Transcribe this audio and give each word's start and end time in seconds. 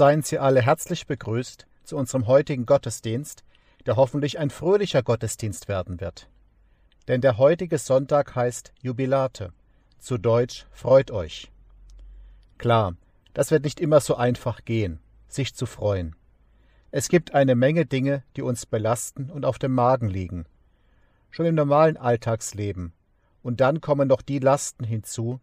seien 0.00 0.22
Sie 0.22 0.38
alle 0.38 0.62
herzlich 0.62 1.06
begrüßt 1.06 1.66
zu 1.84 1.98
unserem 1.98 2.26
heutigen 2.26 2.64
Gottesdienst, 2.64 3.44
der 3.84 3.96
hoffentlich 3.96 4.38
ein 4.38 4.48
fröhlicher 4.48 5.02
Gottesdienst 5.02 5.68
werden 5.68 6.00
wird. 6.00 6.30
Denn 7.06 7.20
der 7.20 7.36
heutige 7.36 7.76
Sonntag 7.76 8.34
heißt 8.34 8.72
Jubilate, 8.80 9.52
zu 9.98 10.16
Deutsch 10.16 10.64
Freut 10.70 11.10
euch. 11.10 11.52
Klar, 12.56 12.94
das 13.34 13.50
wird 13.50 13.64
nicht 13.64 13.78
immer 13.78 14.00
so 14.00 14.14
einfach 14.14 14.64
gehen, 14.64 15.00
sich 15.28 15.54
zu 15.54 15.66
freuen. 15.66 16.16
Es 16.90 17.10
gibt 17.10 17.34
eine 17.34 17.54
Menge 17.54 17.84
Dinge, 17.84 18.22
die 18.36 18.42
uns 18.42 18.64
belasten 18.64 19.28
und 19.28 19.44
auf 19.44 19.58
dem 19.58 19.74
Magen 19.74 20.08
liegen. 20.08 20.46
Schon 21.28 21.44
im 21.44 21.54
normalen 21.54 21.98
Alltagsleben. 21.98 22.94
Und 23.42 23.60
dann 23.60 23.82
kommen 23.82 24.08
noch 24.08 24.22
die 24.22 24.38
Lasten 24.38 24.84
hinzu, 24.84 25.40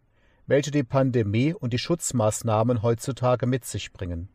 welche 0.48 0.72
die 0.72 0.82
Pandemie 0.82 1.54
und 1.54 1.72
die 1.72 1.78
Schutzmaßnahmen 1.78 2.82
heutzutage 2.82 3.46
mit 3.46 3.64
sich 3.64 3.92
bringen. 3.92 4.28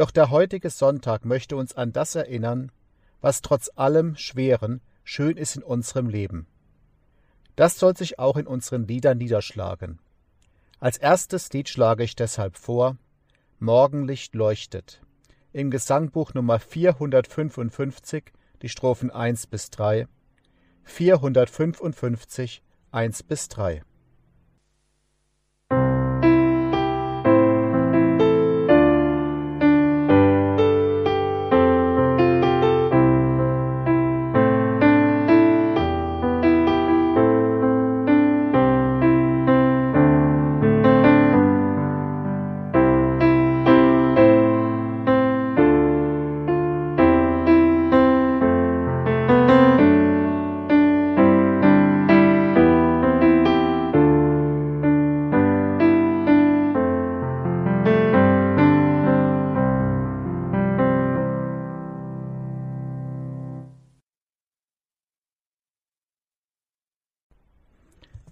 Doch 0.00 0.10
der 0.10 0.30
heutige 0.30 0.70
Sonntag 0.70 1.26
möchte 1.26 1.56
uns 1.56 1.74
an 1.74 1.92
das 1.92 2.14
erinnern, 2.14 2.72
was 3.20 3.42
trotz 3.42 3.70
allem 3.76 4.16
Schweren 4.16 4.80
schön 5.04 5.36
ist 5.36 5.56
in 5.56 5.62
unserem 5.62 6.08
Leben. 6.08 6.46
Das 7.54 7.78
soll 7.78 7.94
sich 7.94 8.18
auch 8.18 8.38
in 8.38 8.46
unseren 8.46 8.86
Liedern 8.86 9.18
niederschlagen. 9.18 9.98
Als 10.78 10.96
erstes 10.96 11.52
Lied 11.52 11.68
schlage 11.68 12.02
ich 12.02 12.16
deshalb 12.16 12.56
vor 12.56 12.96
Morgenlicht 13.58 14.34
leuchtet. 14.34 15.02
Im 15.52 15.70
Gesangbuch 15.70 16.32
Nummer 16.32 16.60
455, 16.60 18.32
die 18.62 18.70
Strophen 18.70 19.10
1 19.10 19.48
bis 19.48 19.68
3, 19.68 20.08
455, 20.84 22.62
1 22.90 23.22
bis 23.24 23.48
3. 23.48 23.82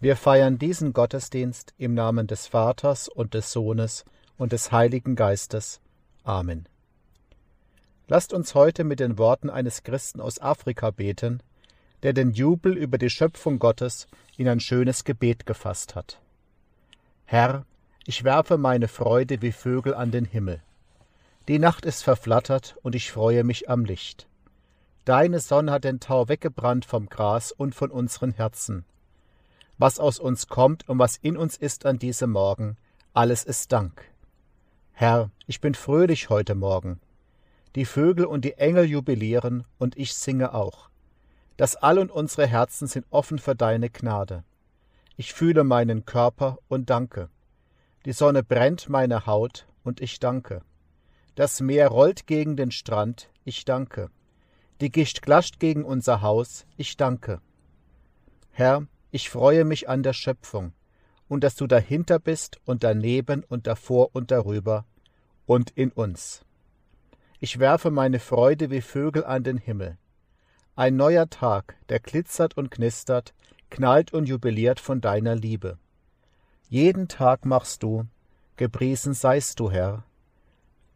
Wir 0.09 0.17
feiern 0.17 0.59
diesen 0.59 0.95
Gottesdienst 0.95 1.75
im 1.77 1.93
Namen 1.93 2.27
des 2.27 2.47
Vaters 2.47 3.11
und 3.11 3.35
des 3.35 3.53
Sohnes 3.53 4.07
und 4.39 4.53
des 4.53 4.73
Heiligen 4.73 5.17
Geistes. 5.17 5.83
Amen. 6.25 6.67
Lasst 8.07 8.33
uns 8.33 8.55
heute 8.55 8.85
mit 8.85 9.01
den 9.01 9.19
Worten 9.19 9.51
eines 9.51 9.83
Christen 9.83 10.23
aus 10.23 10.41
Afrika 10.41 10.93
beten, 10.93 11.43
der 12.03 12.15
den 12.15 12.31
Jubel 12.31 12.75
über 12.75 12.97
die 12.97 13.11
Schöpfung 13.11 13.59
Gottes 13.59 14.07
in 14.39 14.49
ein 14.49 14.61
schönes 14.61 15.05
Gebet 15.05 15.45
gefasst 15.45 15.95
hat. 15.95 16.19
Herr, 17.27 17.67
ich 18.07 18.25
werfe 18.25 18.57
meine 18.57 18.89
Freude 18.89 19.43
wie 19.43 19.53
Vögel 19.53 19.93
an 19.93 20.11
den 20.11 20.25
Himmel. 20.25 20.63
Die 21.49 21.59
Nacht 21.59 21.85
ist 21.85 22.03
verflattert 22.03 22.79
und 22.81 22.95
ich 22.95 23.13
freue 23.13 23.45
mich 23.45 23.69
am 23.69 23.85
Licht. 23.85 24.27
Deine 25.05 25.41
Sonne 25.41 25.71
hat 25.71 25.85
den 25.85 26.01
Tau 26.01 26.31
weggebrannt 26.31 26.87
vom 26.87 27.11
Gras 27.11 27.53
und 27.53 27.75
von 27.75 27.91
unseren 27.91 28.33
Herzen 28.33 28.87
was 29.79 30.01
aus 30.01 30.19
uns 30.19 30.49
kommt 30.49 30.89
und 30.89 30.99
was 30.99 31.17
in 31.17 31.37
uns 31.37 31.57
ist 31.57 31.87
an 31.87 31.99
diesem 31.99 32.33
Morgen, 32.33 32.77
alles 33.15 33.45
ist 33.45 33.73
Dank. 33.73 34.05
Herr, 34.93 35.31
ich 35.47 35.61
bin 35.61 35.75
fröhlich 35.75 36.29
heute 36.29 36.57
Morgen. 36.57 37.01
Die 37.77 37.85
Vögel 37.85 38.25
und 38.27 38.45
die 38.45 38.55
Engel 38.55 38.85
jubilieren 38.85 39.65
und 39.79 39.97
ich 39.97 40.15
singe 40.15 40.53
auch. 40.53 40.91
Das 41.57 41.77
All 41.77 41.99
und 41.99 42.11
unsere 42.11 42.47
Herzen 42.47 42.89
sind 42.89 43.07
offen 43.11 43.39
für 43.39 43.55
deine 43.55 43.91
Gnade. 43.91 44.43
Ich 45.17 45.33
fühle 45.33 45.63
meinen 45.63 46.05
Körper 46.05 46.59
und 46.69 46.91
danke. 46.91 47.29
Die 48.05 48.13
Sonne 48.13 48.43
brennt 48.43 48.89
meine 48.89 49.27
Haut 49.27 49.67
und 49.85 50.01
ich 50.01 50.19
danke. 50.19 50.63
Das 51.37 51.61
Meer 51.61 51.89
rollt 51.89 52.27
gegen 52.27 52.57
den 52.57 52.73
Strand, 52.73 53.31
ich 53.45 53.65
danke. 53.65 54.11
Die 54.81 54.91
Gischt 54.91 55.23
glascht 55.23 55.61
gegen 55.61 55.85
unser 55.85 56.21
Haus, 56.23 56.67
ich 56.77 56.97
danke. 56.97 57.41
Herr, 58.51 58.87
ich 59.11 59.31
freue 59.31 59.65
mich 59.65 59.89
an 59.89 60.03
der 60.03 60.13
Schöpfung 60.13 60.73
und 61.29 61.45
dass 61.45 61.57
du 61.57 61.67
dahinter 61.67 62.19
bist 62.19 62.61
und 62.65 62.85
daneben 62.85 63.45
und 63.45 63.67
davor 63.67 64.11
und 64.15 64.31
darüber 64.31 64.85
und 65.47 65.71
in 65.71 65.91
uns. 65.91 66.45
Ich 67.41 67.59
werfe 67.59 67.91
meine 67.91 68.19
Freude 68.19 68.71
wie 68.71 68.81
Vögel 68.81 69.25
an 69.25 69.45
den 69.45 69.59
Himmel. 69.59 69.97
Ein 70.75 70.97
neuer 70.97 71.31
Tag, 71.31 71.77
der 71.89 72.01
glitzert 72.01 72.57
und 72.57 72.71
knistert, 72.71 73.35
knallt 73.71 74.13
und 74.13 74.29
jubiliert 74.29 74.81
von 74.81 75.01
deiner 75.01 75.35
Liebe. 75.35 75.79
Jeden 76.69 77.09
Tag 77.09 77.45
machst 77.45 77.83
du, 77.83 78.07
gepriesen 78.57 79.15
seist 79.15 79.61
du, 79.61 79.71
Herr. 79.71 80.05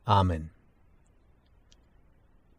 Amen. 0.05 0.51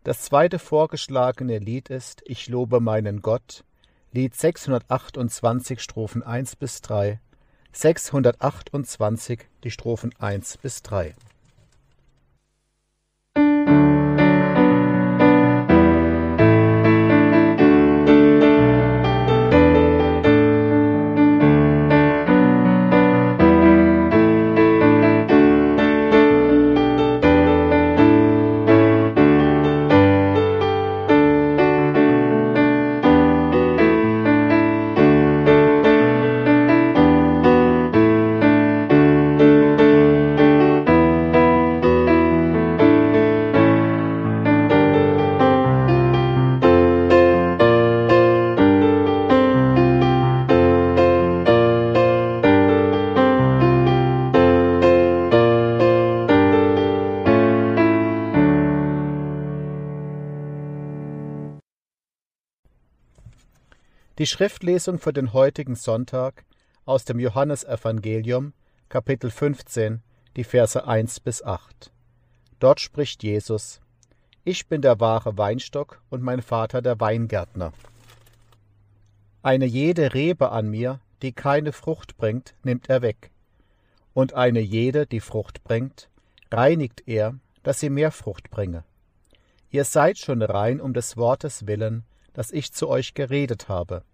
Das 0.03 0.21
zweite 0.21 0.59
vorgeschlagene 0.59 1.59
Lied 1.59 1.89
ist 1.89 2.21
Ich 2.25 2.49
lobe 2.49 2.79
meinen 2.79 3.21
Gott, 3.21 3.63
Lied 4.15 4.35
628 4.35 5.81
Strophen 5.81 6.21
1 6.21 6.57
bis 6.57 6.81
3, 6.81 7.19
628 7.71 9.39
die 9.63 9.71
Strophen 9.71 10.13
1 10.19 10.57
bis 10.57 10.83
3. 10.83 11.15
Die 64.23 64.27
Schriftlesung 64.27 64.99
für 64.99 65.11
den 65.11 65.33
heutigen 65.33 65.75
Sonntag 65.75 66.45
aus 66.85 67.03
dem 67.03 67.19
Johannesevangelium, 67.19 68.53
Kapitel 68.87 69.29
15, 69.29 70.01
die 70.37 70.45
Verse 70.45 70.87
1 70.87 71.19
bis 71.19 71.43
8. 71.43 71.91
Dort 72.57 72.79
spricht 72.79 73.21
Jesus: 73.21 73.81
Ich 74.45 74.67
bin 74.67 74.81
der 74.81 75.01
wahre 75.01 75.37
Weinstock 75.37 76.01
und 76.09 76.23
mein 76.23 76.41
Vater 76.41 76.81
der 76.81 77.01
Weingärtner. 77.01 77.73
Eine 79.41 79.65
jede 79.65 80.13
Rebe 80.13 80.51
an 80.51 80.69
mir, 80.69 81.01
die 81.21 81.33
keine 81.33 81.73
Frucht 81.73 82.15
bringt, 82.15 82.55
nimmt 82.63 82.87
er 82.87 83.01
weg. 83.01 83.29
Und 84.13 84.35
eine 84.35 84.61
jede, 84.61 85.05
die 85.05 85.19
Frucht 85.19 85.65
bringt, 85.65 86.07
reinigt 86.49 87.03
er, 87.07 87.35
dass 87.63 87.81
sie 87.81 87.89
mehr 87.89 88.11
Frucht 88.11 88.49
bringe. 88.49 88.85
Ihr 89.69 89.83
seid 89.83 90.17
schon 90.17 90.41
rein 90.41 90.79
um 90.79 90.93
des 90.93 91.17
Wortes 91.17 91.67
willen, 91.67 92.05
das 92.31 92.51
ich 92.51 92.71
zu 92.71 92.87
euch 92.87 93.15
geredet 93.15 93.67
habe. 93.67 94.05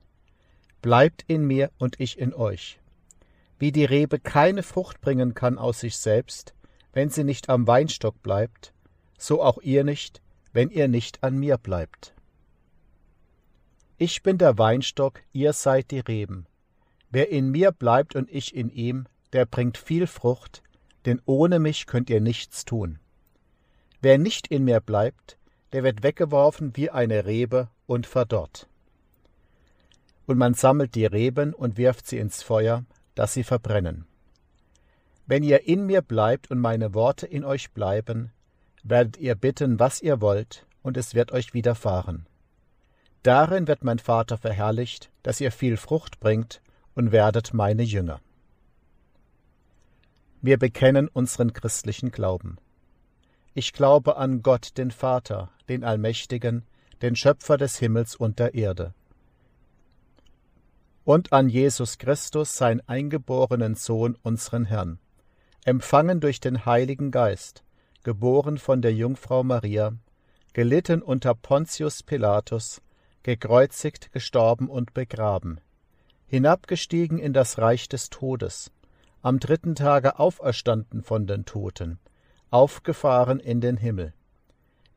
Bleibt 0.81 1.25
in 1.27 1.45
mir 1.45 1.71
und 1.77 1.99
ich 1.99 2.17
in 2.17 2.33
euch. 2.33 2.79
Wie 3.57 3.73
die 3.73 3.85
Rebe 3.85 4.19
keine 4.19 4.63
Frucht 4.63 5.01
bringen 5.01 5.33
kann 5.33 5.57
aus 5.57 5.81
sich 5.81 5.97
selbst, 5.97 6.53
wenn 6.93 7.09
sie 7.09 7.25
nicht 7.25 7.49
am 7.49 7.67
Weinstock 7.67 8.21
bleibt, 8.23 8.73
so 9.17 9.43
auch 9.43 9.61
ihr 9.61 9.83
nicht, 9.83 10.21
wenn 10.53 10.69
ihr 10.69 10.87
nicht 10.87 11.21
an 11.23 11.37
mir 11.37 11.57
bleibt. 11.57 12.13
Ich 13.97 14.23
bin 14.23 14.37
der 14.37 14.57
Weinstock, 14.57 15.21
ihr 15.33 15.51
seid 15.51 15.91
die 15.91 15.99
Reben. 15.99 16.45
Wer 17.09 17.29
in 17.29 17.49
mir 17.49 17.73
bleibt 17.73 18.15
und 18.15 18.31
ich 18.31 18.55
in 18.55 18.69
ihm, 18.69 19.07
der 19.33 19.45
bringt 19.45 19.77
viel 19.77 20.07
Frucht, 20.07 20.63
denn 21.05 21.21
ohne 21.25 21.59
mich 21.59 21.85
könnt 21.85 22.09
ihr 22.09 22.21
nichts 22.21 22.63
tun. 22.63 22.99
Wer 24.01 24.17
nicht 24.17 24.47
in 24.47 24.63
mir 24.63 24.79
bleibt, 24.79 25.37
der 25.73 25.83
wird 25.83 26.03
weggeworfen 26.03 26.77
wie 26.77 26.89
eine 26.89 27.25
Rebe 27.25 27.67
und 27.87 28.07
verdorrt. 28.07 28.68
Und 30.29 30.37
man 30.37 30.53
sammelt 30.53 30.93
die 30.93 31.07
Reben 31.07 31.55
und 31.55 31.75
wirft 31.79 32.05
sie 32.05 32.19
ins 32.19 32.43
Feuer, 32.43 32.85
dass 33.15 33.33
sie 33.33 33.43
verbrennen. 33.43 34.05
Wenn 35.25 35.41
ihr 35.41 35.67
in 35.67 35.87
mir 35.87 36.03
bleibt 36.03 36.51
und 36.51 36.59
meine 36.59 36.93
Worte 36.93 37.25
in 37.25 37.43
euch 37.43 37.71
bleiben, 37.71 38.31
werdet 38.83 39.17
ihr 39.17 39.33
bitten, 39.33 39.79
was 39.79 40.03
ihr 40.03 40.21
wollt, 40.21 40.67
und 40.83 40.97
es 40.97 41.15
wird 41.15 41.31
euch 41.31 41.55
widerfahren. 41.55 42.27
Darin 43.23 43.67
wird 43.67 43.83
mein 43.83 43.97
Vater 43.97 44.37
verherrlicht, 44.37 45.09
dass 45.23 45.41
ihr 45.41 45.51
viel 45.51 45.77
Frucht 45.77 46.19
bringt 46.19 46.61
und 46.93 47.11
werdet 47.11 47.55
meine 47.55 47.81
Jünger. 47.81 48.21
Wir 50.43 50.59
bekennen 50.59 51.07
unseren 51.07 51.53
christlichen 51.53 52.11
Glauben. 52.11 52.57
Ich 53.55 53.73
glaube 53.73 54.17
an 54.17 54.43
Gott, 54.43 54.77
den 54.77 54.91
Vater, 54.91 55.49
den 55.69 55.83
Allmächtigen, 55.83 56.67
den 57.01 57.15
Schöpfer 57.15 57.57
des 57.57 57.79
Himmels 57.79 58.15
und 58.15 58.37
der 58.37 58.53
Erde. 58.53 58.93
Und 61.09 61.33
an 61.33 61.49
Jesus 61.49 61.97
Christus, 61.97 62.55
sein 62.55 62.87
eingeborenen 62.87 63.73
Sohn, 63.73 64.15
unseren 64.21 64.65
Herrn, 64.65 64.99
empfangen 65.65 66.19
durch 66.19 66.39
den 66.39 66.67
Heiligen 66.67 67.09
Geist, 67.09 67.63
geboren 68.03 68.59
von 68.59 68.83
der 68.83 68.93
Jungfrau 68.93 69.43
Maria, 69.43 69.93
gelitten 70.53 71.01
unter 71.01 71.33
Pontius 71.33 72.03
Pilatus, 72.03 72.83
gekreuzigt, 73.23 74.11
gestorben 74.11 74.69
und 74.69 74.93
begraben, 74.93 75.59
hinabgestiegen 76.27 77.17
in 77.17 77.33
das 77.33 77.57
Reich 77.57 77.89
des 77.89 78.11
Todes, 78.11 78.71
am 79.23 79.39
dritten 79.39 79.73
Tage 79.73 80.19
auferstanden 80.19 81.01
von 81.01 81.25
den 81.25 81.43
Toten, 81.43 81.97
aufgefahren 82.51 83.39
in 83.39 83.61
den 83.61 83.77
Himmel. 83.77 84.13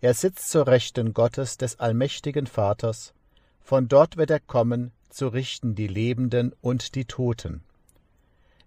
Er 0.02 0.12
sitzt 0.12 0.50
zur 0.50 0.66
Rechten 0.66 1.14
Gottes 1.14 1.56
des 1.56 1.80
allmächtigen 1.80 2.46
Vaters, 2.46 3.14
von 3.62 3.88
dort 3.88 4.18
wird 4.18 4.30
er 4.30 4.40
kommen, 4.40 4.92
zu 5.12 5.28
richten 5.28 5.74
die 5.74 5.86
Lebenden 5.86 6.54
und 6.60 6.94
die 6.94 7.04
Toten. 7.04 7.62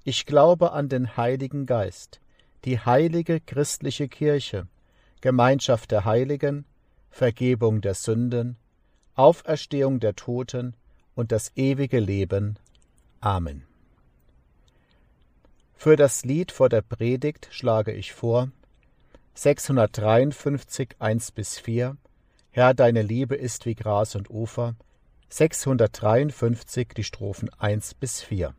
Ich 0.03 0.25
glaube 0.25 0.71
an 0.71 0.89
den 0.89 1.17
Heiligen 1.17 1.65
Geist, 1.65 2.21
die 2.63 2.79
heilige 2.79 3.39
christliche 3.39 4.07
Kirche, 4.07 4.67
Gemeinschaft 5.21 5.91
der 5.91 6.05
Heiligen, 6.05 6.65
Vergebung 7.09 7.81
der 7.81 7.95
Sünden, 7.95 8.57
Auferstehung 9.15 9.99
der 9.99 10.15
Toten 10.15 10.75
und 11.15 11.31
das 11.31 11.51
ewige 11.55 11.99
Leben. 11.99 12.59
Amen. 13.21 13.63
Für 15.73 15.95
das 15.95 16.25
Lied 16.25 16.51
vor 16.51 16.69
der 16.69 16.81
Predigt 16.81 17.47
schlage 17.51 17.93
ich 17.93 18.13
vor 18.13 18.51
653 19.33 20.95
1 20.99 21.31
bis 21.31 21.59
4 21.59 21.97
Herr, 22.51 22.73
deine 22.73 23.01
Liebe 23.01 23.35
ist 23.35 23.65
wie 23.65 23.75
Gras 23.75 24.15
und 24.15 24.29
Ufer 24.29 24.75
653 25.38 26.94
die 26.96 27.04
Strophen 27.04 27.50
1 27.60 27.96
bis 27.96 28.22
4 28.22 28.56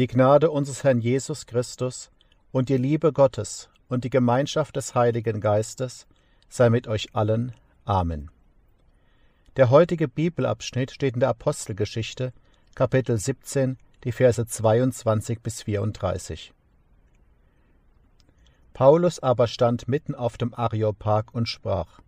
Die 0.00 0.06
Gnade 0.06 0.50
unseres 0.50 0.82
Herrn 0.82 1.02
Jesus 1.02 1.44
Christus 1.44 2.10
und 2.52 2.70
die 2.70 2.78
Liebe 2.78 3.12
Gottes 3.12 3.68
und 3.90 4.02
die 4.02 4.08
Gemeinschaft 4.08 4.74
des 4.76 4.94
Heiligen 4.94 5.42
Geistes 5.42 6.06
sei 6.48 6.70
mit 6.70 6.88
euch 6.88 7.14
allen. 7.14 7.52
Amen. 7.84 8.30
Der 9.56 9.68
heutige 9.68 10.08
Bibelabschnitt 10.08 10.90
steht 10.90 11.12
in 11.12 11.20
der 11.20 11.28
Apostelgeschichte, 11.28 12.32
Kapitel 12.74 13.18
17, 13.18 13.76
die 14.04 14.12
Verse 14.12 14.46
22 14.46 15.42
bis 15.42 15.64
34. 15.64 16.54
Paulus 18.72 19.18
aber 19.18 19.48
stand 19.48 19.86
mitten 19.86 20.14
auf 20.14 20.38
dem 20.38 20.54
Areopag 20.54 21.34
und 21.34 21.46
sprach: 21.46 22.00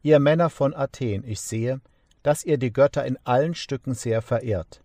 Ihr 0.00 0.20
Männer 0.20 0.48
von 0.48 0.74
Athen, 0.74 1.24
ich 1.26 1.40
sehe, 1.40 1.80
dass 2.22 2.44
ihr 2.44 2.56
die 2.56 2.72
Götter 2.72 3.04
in 3.04 3.18
allen 3.24 3.56
Stücken 3.56 3.94
sehr 3.94 4.22
verehrt. 4.22 4.80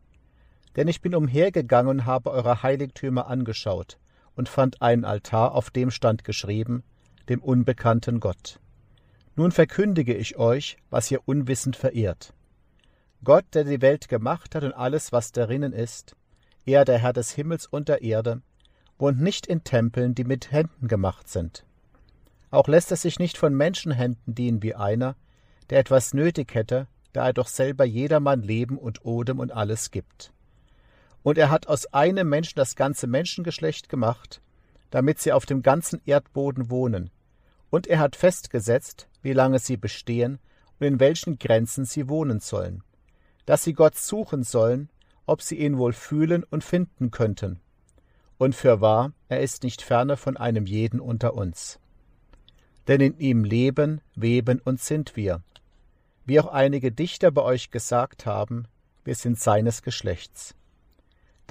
Denn 0.75 0.87
ich 0.87 1.01
bin 1.01 1.15
umhergegangen 1.15 1.89
und 1.89 2.05
habe 2.05 2.31
eure 2.31 2.63
Heiligtümer 2.63 3.27
angeschaut 3.27 3.99
und 4.35 4.49
fand 4.49 4.81
einen 4.81 5.05
Altar, 5.05 5.53
auf 5.53 5.69
dem 5.69 5.91
stand 5.91 6.23
geschrieben, 6.23 6.83
dem 7.29 7.41
unbekannten 7.41 8.19
Gott. 8.19 8.59
Nun 9.35 9.51
verkündige 9.51 10.13
ich 10.13 10.37
euch, 10.37 10.77
was 10.89 11.11
ihr 11.11 11.21
unwissend 11.25 11.75
verehrt. 11.75 12.33
Gott, 13.23 13.45
der 13.53 13.63
die 13.63 13.81
Welt 13.81 14.09
gemacht 14.09 14.55
hat 14.55 14.63
und 14.63 14.73
alles, 14.73 15.11
was 15.11 15.31
darinnen 15.31 15.73
ist, 15.73 16.15
er, 16.65 16.85
der 16.85 16.99
Herr 16.99 17.13
des 17.13 17.31
Himmels 17.31 17.65
und 17.65 17.89
der 17.89 18.01
Erde, 18.01 18.41
wohnt 18.97 19.21
nicht 19.21 19.47
in 19.47 19.63
Tempeln, 19.63 20.15
die 20.15 20.23
mit 20.23 20.51
Händen 20.51 20.87
gemacht 20.87 21.27
sind. 21.27 21.65
Auch 22.51 22.67
lässt 22.67 22.91
er 22.91 22.97
sich 22.97 23.19
nicht 23.19 23.37
von 23.37 23.55
Menschenhänden 23.55 24.35
dienen 24.35 24.61
wie 24.61 24.75
einer, 24.75 25.15
der 25.69 25.79
etwas 25.79 26.13
nötig 26.13 26.53
hätte, 26.53 26.87
da 27.13 27.27
er 27.27 27.33
doch 27.33 27.47
selber 27.47 27.85
jedermann 27.85 28.41
Leben 28.41 28.77
und 28.77 29.05
Odem 29.05 29.39
und 29.39 29.51
alles 29.51 29.91
gibt. 29.91 30.33
Und 31.23 31.37
er 31.37 31.49
hat 31.49 31.67
aus 31.67 31.93
einem 31.93 32.29
Menschen 32.29 32.55
das 32.55 32.75
ganze 32.75 33.07
Menschengeschlecht 33.07 33.89
gemacht, 33.89 34.41
damit 34.89 35.19
sie 35.19 35.31
auf 35.31 35.45
dem 35.45 35.61
ganzen 35.61 36.01
Erdboden 36.05 36.69
wohnen. 36.69 37.11
Und 37.69 37.87
er 37.87 37.99
hat 37.99 38.15
festgesetzt, 38.15 39.07
wie 39.21 39.33
lange 39.33 39.59
sie 39.59 39.77
bestehen 39.77 40.39
und 40.79 40.87
in 40.87 40.99
welchen 40.99 41.37
Grenzen 41.37 41.85
sie 41.85 42.09
wohnen 42.09 42.39
sollen, 42.39 42.83
dass 43.45 43.63
sie 43.63 43.73
Gott 43.73 43.97
suchen 43.97 44.43
sollen, 44.43 44.89
ob 45.25 45.41
sie 45.41 45.57
ihn 45.59 45.77
wohl 45.77 45.93
fühlen 45.93 46.43
und 46.43 46.63
finden 46.63 47.11
könnten. 47.11 47.59
Und 48.37 48.55
fürwahr, 48.55 49.13
er 49.29 49.41
ist 49.41 49.63
nicht 49.63 49.83
ferne 49.83 50.17
von 50.17 50.35
einem 50.35 50.65
jeden 50.65 50.99
unter 50.99 51.35
uns. 51.35 51.79
Denn 52.87 52.99
in 52.99 53.19
ihm 53.19 53.43
leben, 53.43 54.01
weben 54.15 54.59
und 54.59 54.81
sind 54.81 55.15
wir. 55.15 55.43
Wie 56.25 56.39
auch 56.39 56.47
einige 56.47 56.91
Dichter 56.91 57.29
bei 57.29 57.43
euch 57.43 57.69
gesagt 57.69 58.25
haben, 58.25 58.67
wir 59.03 59.15
sind 59.15 59.39
seines 59.39 59.83
Geschlechts. 59.83 60.55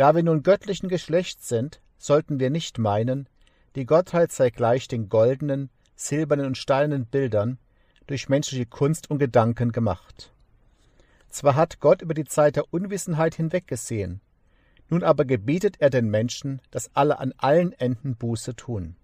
Da 0.00 0.14
wir 0.14 0.22
nun 0.22 0.42
göttlichen 0.42 0.88
Geschlechts 0.88 1.46
sind, 1.46 1.82
sollten 1.98 2.40
wir 2.40 2.48
nicht 2.48 2.78
meinen, 2.78 3.28
die 3.76 3.84
Gottheit 3.84 4.32
sei 4.32 4.48
gleich 4.48 4.88
den 4.88 5.10
goldenen, 5.10 5.68
silbernen 5.94 6.46
und 6.46 6.56
steinernen 6.56 7.04
Bildern 7.04 7.58
durch 8.06 8.30
menschliche 8.30 8.64
Kunst 8.64 9.10
und 9.10 9.18
Gedanken 9.18 9.72
gemacht. 9.72 10.32
Zwar 11.28 11.54
hat 11.54 11.80
Gott 11.80 12.00
über 12.00 12.14
die 12.14 12.24
Zeit 12.24 12.56
der 12.56 12.72
Unwissenheit 12.72 13.34
hinweggesehen, 13.34 14.22
nun 14.88 15.04
aber 15.04 15.26
gebietet 15.26 15.76
er 15.80 15.90
den 15.90 16.08
Menschen, 16.08 16.62
dass 16.70 16.96
alle 16.96 17.18
an 17.18 17.34
allen 17.36 17.72
Enden 17.72 18.16
Buße 18.16 18.56
tun. 18.56 18.96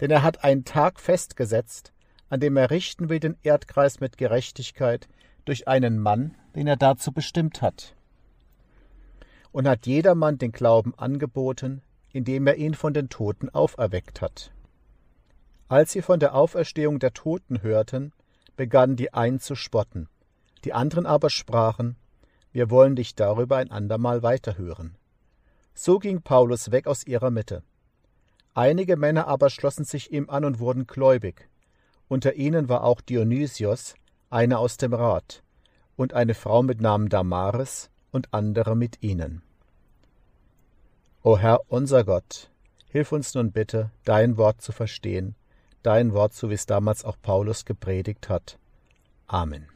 Denn 0.00 0.10
er 0.10 0.24
hat 0.24 0.42
einen 0.42 0.64
Tag 0.64 0.98
festgesetzt, 0.98 1.92
an 2.28 2.40
dem 2.40 2.56
er 2.56 2.72
richten 2.72 3.08
will 3.08 3.20
den 3.20 3.36
Erdkreis 3.44 4.00
mit 4.00 4.18
Gerechtigkeit 4.18 5.06
durch 5.44 5.68
einen 5.68 6.00
Mann, 6.00 6.34
den 6.56 6.66
er 6.66 6.76
dazu 6.76 7.12
bestimmt 7.12 7.62
hat 7.62 7.94
und 9.52 9.68
hat 9.68 9.86
jedermann 9.86 10.38
den 10.38 10.52
Glauben 10.52 10.94
angeboten, 10.96 11.82
indem 12.12 12.46
er 12.46 12.56
ihn 12.56 12.74
von 12.74 12.94
den 12.94 13.08
Toten 13.08 13.48
auferweckt 13.50 14.20
hat. 14.20 14.52
Als 15.68 15.92
sie 15.92 16.02
von 16.02 16.20
der 16.20 16.34
Auferstehung 16.34 16.98
der 16.98 17.12
Toten 17.12 17.62
hörten, 17.62 18.12
begannen 18.56 18.96
die 18.96 19.12
einen 19.12 19.40
zu 19.40 19.54
spotten, 19.54 20.08
die 20.64 20.72
anderen 20.72 21.06
aber 21.06 21.30
sprachen, 21.30 21.96
wir 22.52 22.70
wollen 22.70 22.96
dich 22.96 23.14
darüber 23.14 23.58
ein 23.58 23.70
andermal 23.70 24.22
weiterhören. 24.22 24.96
So 25.74 25.98
ging 25.98 26.22
Paulus 26.22 26.70
weg 26.72 26.86
aus 26.86 27.06
ihrer 27.06 27.30
Mitte. 27.30 27.62
Einige 28.54 28.96
Männer 28.96 29.28
aber 29.28 29.50
schlossen 29.50 29.84
sich 29.84 30.10
ihm 30.10 30.28
an 30.28 30.44
und 30.44 30.58
wurden 30.58 30.86
gläubig. 30.86 31.48
Unter 32.08 32.34
ihnen 32.34 32.68
war 32.68 32.82
auch 32.82 33.00
Dionysios, 33.00 33.94
einer 34.30 34.58
aus 34.58 34.78
dem 34.78 34.94
Rat, 34.94 35.42
und 35.94 36.14
eine 36.14 36.34
Frau 36.34 36.62
mit 36.62 36.80
Namen 36.80 37.08
Damaris, 37.08 37.90
und 38.12 38.32
andere 38.32 38.76
mit 38.76 39.02
ihnen. 39.02 39.42
O 41.22 41.36
Herr 41.38 41.60
unser 41.68 42.04
Gott, 42.04 42.50
hilf 42.88 43.12
uns 43.12 43.34
nun 43.34 43.52
bitte, 43.52 43.90
dein 44.04 44.36
Wort 44.36 44.62
zu 44.62 44.72
verstehen, 44.72 45.34
dein 45.82 46.12
Wort, 46.12 46.32
so 46.32 46.50
wie 46.50 46.54
es 46.54 46.66
damals 46.66 47.04
auch 47.04 47.16
Paulus 47.20 47.64
gepredigt 47.64 48.28
hat. 48.28 48.58
Amen. 49.26 49.66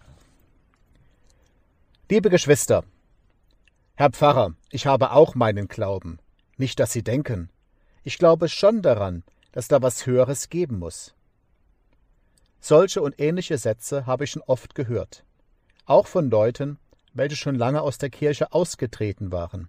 Liebe 2.08 2.30
Geschwister, 2.30 2.84
Herr 3.94 4.10
Pfarrer, 4.10 4.54
ich 4.70 4.86
habe 4.86 5.12
auch 5.12 5.34
meinen 5.34 5.68
Glauben. 5.68 6.18
Nicht, 6.56 6.80
dass 6.80 6.92
Sie 6.92 7.02
denken. 7.02 7.50
Ich 8.04 8.18
glaube 8.18 8.48
schon 8.48 8.82
daran, 8.82 9.22
dass 9.52 9.68
da 9.68 9.82
was 9.82 10.06
Höheres 10.06 10.48
geben 10.48 10.78
muss. 10.78 11.14
Solche 12.60 13.02
und 13.02 13.20
ähnliche 13.20 13.58
Sätze 13.58 14.06
habe 14.06 14.24
ich 14.24 14.30
schon 14.30 14.42
oft 14.42 14.74
gehört. 14.74 15.24
Auch 15.84 16.06
von 16.06 16.30
Leuten, 16.30 16.78
welche 17.14 17.36
schon 17.36 17.54
lange 17.54 17.82
aus 17.82 17.98
der 17.98 18.10
Kirche 18.10 18.52
ausgetreten 18.52 19.32
waren. 19.32 19.68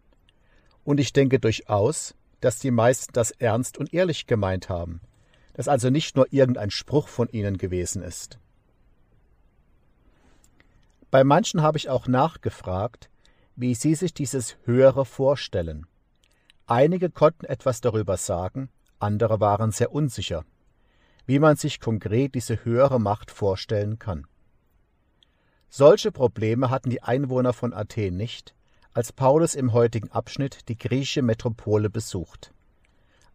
Und 0.84 1.00
ich 1.00 1.14
denke 1.14 1.40
durchaus, 1.40 2.16
dass 2.42 2.60
die 2.60 2.72
meisten 2.72 3.14
das 3.14 3.32
ernst 3.32 3.78
und 3.78 3.94
ehrlich 3.94 4.28
gemeint 4.28 4.70
haben, 4.70 5.02
dass 5.54 5.68
also 5.68 5.90
nicht 5.90 6.16
nur 6.16 6.28
irgendein 6.32 6.72
Spruch 6.72 7.08
von 7.08 7.30
ihnen 7.30 7.58
gewesen 7.58 8.02
ist. 8.02 8.40
Bei 11.10 11.24
manchen 11.24 11.62
habe 11.62 11.78
ich 11.78 11.90
auch 11.90 12.08
nachgefragt, 12.08 13.10
wie 13.56 13.76
sie 13.76 13.96
sich 13.96 14.14
dieses 14.14 14.58
Höhere 14.66 15.06
vorstellen. 15.06 15.86
Einige 16.66 17.10
konnten 17.10 17.46
etwas 17.46 17.82
darüber 17.82 18.18
sagen, 18.18 18.70
andere 19.00 19.40
waren 19.40 19.72
sehr 19.72 19.92
unsicher, 19.92 20.44
wie 21.26 21.40
man 21.40 21.56
sich 21.56 21.80
konkret 21.80 22.36
diese 22.36 22.66
höhere 22.66 23.00
Macht 23.00 23.32
vorstellen 23.32 24.00
kann. 24.00 24.28
Solche 25.76 26.12
Probleme 26.12 26.70
hatten 26.70 26.92
die 26.92 27.02
Einwohner 27.02 27.52
von 27.52 27.74
Athen 27.74 28.16
nicht, 28.16 28.54
als 28.94 29.12
Paulus 29.12 29.56
im 29.56 29.74
heutigen 29.74 30.12
Abschnitt 30.12 30.70
die 30.70 30.78
griechische 30.78 31.24
Metropole 31.24 31.90
besucht. 31.90 32.54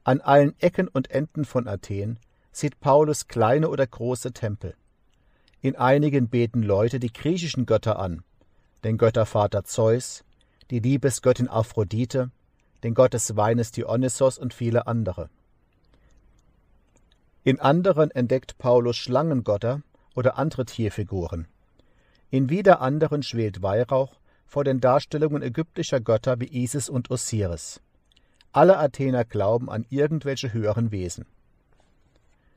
An 0.05 0.21
allen 0.21 0.55
Ecken 0.61 0.87
und 0.87 1.11
Enden 1.11 1.45
von 1.45 1.67
Athen 1.67 2.21
sieht 2.53 2.79
Paulus 2.79 3.27
kleine 3.27 3.69
oder 3.69 3.85
große 3.85 4.31
Tempel. 4.31 4.77
In 5.63 5.75
einigen 5.75 6.29
beten 6.29 6.63
Leute 6.63 7.01
die 7.01 7.13
griechischen 7.13 7.67
Götter 7.67 7.99
an, 7.99 8.23
den 8.85 8.99
Göttervater 8.99 9.65
Zeus, 9.65 10.23
die 10.71 10.79
Liebesgöttin 10.79 11.49
Aphrodite, 11.49 12.31
den 12.85 12.95
Gott 12.95 13.15
des 13.15 13.35
Weines 13.35 13.73
Dionysos 13.73 14.39
und 14.39 14.55
viele 14.55 14.87
andere. 14.87 15.29
In 17.43 17.59
anderen 17.59 18.13
entdeckt 18.13 18.59
Paulus 18.59 18.97
Schlangengötter 18.97 19.83
oder 20.15 20.39
andere 20.39 20.67
Tierfiguren. 20.67 21.49
In 22.31 22.51
wieder 22.51 22.83
anderen 22.83 23.23
schwelt 23.23 23.63
Weihrauch 23.63 24.21
vor 24.45 24.63
den 24.63 24.81
Darstellungen 24.81 25.43
ägyptischer 25.43 26.01
Götter 26.01 26.39
wie 26.41 26.63
Isis 26.63 26.91
und 26.91 27.11
Osiris. 27.11 27.81
Alle 28.53 28.79
Athener 28.79 29.25
glauben 29.25 29.71
an 29.71 29.87
irgendwelche 29.89 30.53
höheren 30.53 30.91
Wesen. 30.91 31.25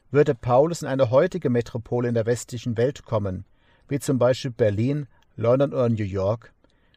Würde 0.09 0.35
Paulus 0.35 0.81
in 0.81 0.89
eine 0.89 1.09
heutige 1.09 1.49
Metropole 1.49 2.09
in 2.09 2.15
der 2.15 2.25
westlichen 2.25 2.75
Welt 2.75 3.05
kommen, 3.05 3.45
wie 3.87 3.99
zum 3.99 4.19
Beispiel 4.19 4.51
Berlin, 4.51 5.07
London 5.37 5.71
oder 5.71 5.87
New 5.87 6.03
York, 6.03 6.53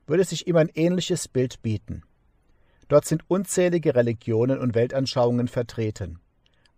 würde 0.09 0.25
sich 0.25 0.49
ihm 0.49 0.57
ein 0.57 0.71
ähnliches 0.75 1.29
Bild 1.29 1.63
bieten. 1.63 2.03
Dort 2.89 3.05
sind 3.05 3.23
unzählige 3.29 3.95
Religionen 3.95 4.59
und 4.59 4.75
Weltanschauungen 4.75 5.47
vertreten, 5.47 6.19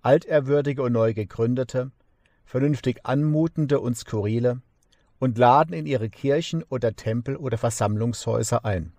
altehrwürdige 0.03 0.83
und 0.83 0.93
neu 0.93 1.15
gegründete, 1.15 1.91
vernünftig 2.45 3.00
anmutende 3.05 3.81
und 3.81 3.97
skurrile, 3.97 4.61
und 5.18 5.38
laden 5.38 5.73
in 5.73 5.87
ihre 5.87 6.08
Kirchen 6.08 6.62
oder 6.64 6.94
Tempel 6.94 7.37
oder 7.37 7.58
Versammlungshäuser 7.58 8.64
ein. 8.64 8.92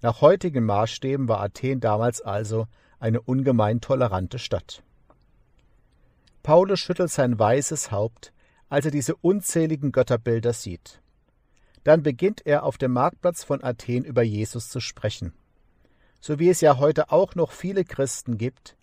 Nach 0.00 0.20
heutigen 0.20 0.64
Maßstäben 0.64 1.28
war 1.28 1.40
Athen 1.40 1.80
damals 1.80 2.20
also 2.20 2.66
eine 2.98 3.20
ungemein 3.20 3.80
tolerante 3.80 4.38
Stadt. 4.38 4.82
Paulus 6.42 6.80
schüttelt 6.80 7.10
sein 7.10 7.38
weißes 7.38 7.92
Haupt, 7.92 8.32
als 8.68 8.84
er 8.84 8.90
diese 8.90 9.14
unzähligen 9.14 9.92
Götterbilder 9.92 10.52
sieht. 10.52 11.00
Dann 11.84 12.02
beginnt 12.02 12.46
er 12.46 12.64
auf 12.64 12.78
dem 12.78 12.92
Marktplatz 12.92 13.44
von 13.44 13.62
Athen 13.62 14.04
über 14.04 14.22
Jesus 14.22 14.70
zu 14.70 14.80
sprechen. 14.80 15.32
So 16.20 16.38
wie 16.38 16.48
es 16.48 16.60
ja 16.60 16.78
heute 16.78 17.10
auch 17.12 17.34
noch 17.34 17.52
viele 17.52 17.84
Christen 17.84 18.38
gibt, 18.38 18.76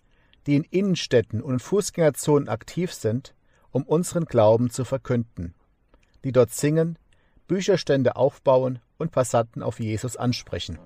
die 0.46 0.56
in 0.56 0.64
Innenstädten 0.64 1.42
und 1.42 1.60
Fußgängerzonen 1.60 2.48
aktiv 2.48 2.92
sind, 2.92 3.34
um 3.72 3.82
unseren 3.82 4.24
Glauben 4.24 4.70
zu 4.70 4.84
verkünden, 4.84 5.54
die 6.24 6.32
dort 6.32 6.50
singen, 6.50 6.98
Bücherstände 7.46 8.16
aufbauen 8.16 8.78
und 8.98 9.12
Passanten 9.12 9.62
auf 9.62 9.80
Jesus 9.80 10.16
ansprechen. 10.16 10.78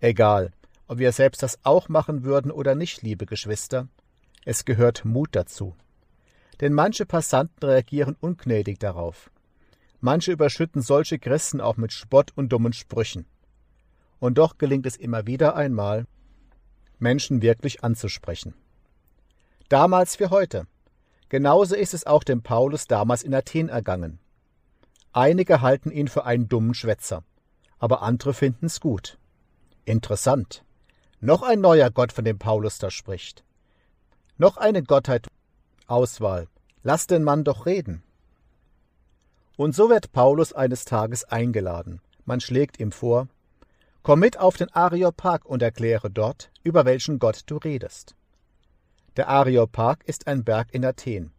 Egal, 0.00 0.52
ob 0.86 0.98
wir 0.98 1.12
selbst 1.12 1.42
das 1.42 1.58
auch 1.62 1.88
machen 1.88 2.24
würden 2.24 2.50
oder 2.50 2.74
nicht, 2.74 3.02
liebe 3.02 3.26
Geschwister, 3.26 3.88
es 4.44 4.64
gehört 4.64 5.04
Mut 5.04 5.30
dazu. 5.32 5.76
Denn 6.60 6.72
manche 6.72 7.06
Passanten 7.06 7.64
reagieren 7.64 8.16
ungnädig 8.20 8.78
darauf. 8.78 9.30
Manche 10.00 10.32
überschütten 10.32 10.82
solche 10.82 11.18
Christen 11.18 11.60
auch 11.60 11.76
mit 11.76 11.92
Spott 11.92 12.32
und 12.34 12.50
dummen 12.50 12.72
Sprüchen. 12.72 13.26
Und 14.18 14.38
doch 14.38 14.58
gelingt 14.58 14.86
es 14.86 14.96
immer 14.96 15.26
wieder 15.26 15.54
einmal, 15.54 16.06
Menschen 16.98 17.40
wirklich 17.42 17.84
anzusprechen. 17.84 18.54
Damals 19.68 20.18
wie 20.18 20.26
heute. 20.26 20.66
Genauso 21.30 21.76
ist 21.76 21.94
es 21.94 22.06
auch 22.06 22.24
dem 22.24 22.42
Paulus 22.42 22.88
damals 22.88 23.22
in 23.22 23.34
Athen 23.34 23.68
ergangen. 23.68 24.18
Einige 25.12 25.60
halten 25.62 25.90
ihn 25.90 26.08
für 26.08 26.24
einen 26.24 26.48
dummen 26.48 26.74
Schwätzer, 26.74 27.22
aber 27.78 28.02
andere 28.02 28.34
finden's 28.34 28.80
gut. 28.80 29.16
Interessant. 29.84 30.64
Noch 31.20 31.42
ein 31.42 31.60
neuer 31.60 31.90
Gott, 31.90 32.12
von 32.12 32.24
dem 32.24 32.38
Paulus 32.38 32.78
da 32.78 32.90
spricht. 32.90 33.44
Noch 34.38 34.56
eine 34.56 34.82
Gottheit 34.82 35.28
Auswahl. 35.86 36.48
Lass 36.82 37.06
den 37.06 37.22
Mann 37.22 37.44
doch 37.44 37.64
reden. 37.64 38.02
Und 39.56 39.74
so 39.74 39.88
wird 39.88 40.12
Paulus 40.12 40.52
eines 40.52 40.84
Tages 40.84 41.24
eingeladen. 41.24 42.00
Man 42.24 42.40
schlägt 42.40 42.80
ihm 42.80 42.90
vor, 42.90 43.28
komm 44.02 44.20
mit 44.20 44.38
auf 44.38 44.56
den 44.56 44.72
Areopag 44.72 45.44
und 45.44 45.62
erkläre 45.62 46.10
dort, 46.10 46.50
über 46.64 46.84
welchen 46.84 47.18
Gott 47.18 47.42
du 47.46 47.56
redest. 47.56 48.16
Der 49.16 49.28
Areopag 49.28 50.04
ist 50.04 50.26
ein 50.26 50.44
Berg 50.44 50.72
in 50.72 50.84
Athen. 50.84 51.32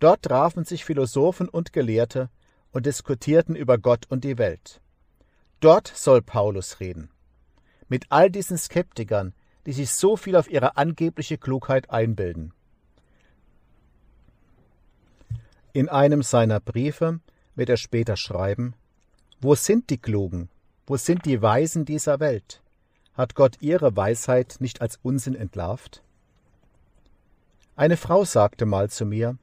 Dort 0.00 0.22
trafen 0.22 0.64
sich 0.64 0.84
Philosophen 0.84 1.48
und 1.48 1.72
Gelehrte 1.72 2.28
und 2.72 2.86
diskutierten 2.86 3.54
über 3.54 3.78
Gott 3.78 4.06
und 4.08 4.24
die 4.24 4.38
Welt. 4.38 4.80
Dort 5.60 5.88
soll 5.88 6.22
Paulus 6.22 6.80
reden. 6.80 7.10
Mit 7.88 8.06
all 8.10 8.30
diesen 8.30 8.58
Skeptikern, 8.58 9.34
die 9.66 9.72
sich 9.72 9.90
so 9.90 10.16
viel 10.16 10.36
auf 10.36 10.50
ihre 10.50 10.76
angebliche 10.76 11.38
Klugheit 11.38 11.90
einbilden. 11.90 12.52
In 15.72 15.88
einem 15.88 16.22
seiner 16.22 16.60
Briefe 16.60 17.20
wird 17.54 17.68
er 17.68 17.76
später 17.76 18.16
schreiben 18.16 18.74
Wo 19.40 19.54
sind 19.54 19.90
die 19.90 19.98
Klugen? 19.98 20.48
Wo 20.86 20.96
sind 20.96 21.24
die 21.24 21.42
Weisen 21.42 21.84
dieser 21.84 22.18
Welt? 22.18 22.62
Hat 23.14 23.34
Gott 23.34 23.56
ihre 23.60 23.94
Weisheit 23.96 24.56
nicht 24.60 24.80
als 24.80 24.98
Unsinn 25.02 25.34
entlarvt? 25.34 26.02
Eine 27.78 27.96
Frau 27.96 28.24
sagte 28.24 28.66
mal 28.66 28.90
zu 28.90 29.06
mir 29.06 29.38